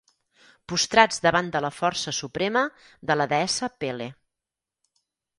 Prostrats 0.71 1.19
davant 1.25 1.49
de 1.55 1.59
la 1.65 1.69
força 1.79 2.13
suprema 2.19 2.63
de 3.11 3.17
la 3.21 3.27
deessa 3.35 3.69
Pele. 3.83 4.09